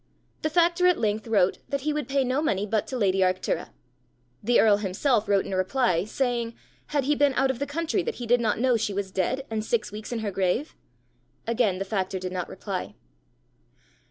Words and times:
The 0.41 0.49
factor 0.49 0.87
at 0.87 0.97
length 0.97 1.27
wrote 1.27 1.59
that 1.69 1.81
he 1.81 1.93
would 1.93 2.07
pay 2.09 2.23
no 2.23 2.41
money 2.41 2.65
but 2.65 2.87
to 2.87 2.97
lady 2.97 3.19
Arctura. 3.19 3.69
The 4.41 4.59
earl 4.59 4.77
himself 4.77 5.29
wrote 5.29 5.45
in 5.45 5.53
reply, 5.53 6.05
saying 6.05 6.55
had 6.87 7.03
he 7.03 7.13
been 7.13 7.35
out 7.35 7.51
of 7.51 7.59
the 7.59 7.67
country 7.67 8.01
that 8.01 8.15
he 8.15 8.25
did 8.25 8.41
not 8.41 8.57
know 8.59 8.77
she 8.77 8.95
was 8.95 9.11
dead 9.11 9.45
and 9.51 9.63
six 9.63 9.91
weeks 9.91 10.11
in 10.11 10.21
her 10.25 10.31
grave? 10.31 10.75
Again 11.45 11.77
the 11.77 11.85
factor 11.85 12.17
did 12.17 12.31
not 12.31 12.49
reply. 12.49 12.95